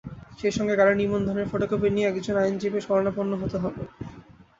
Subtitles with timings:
[0.39, 3.81] সেই সঙ্গে গাড়ির নিবন্ধনের ফটোকপি নিয়ে একজন আইনজীবীর শরণাপন্ন হতে হবে।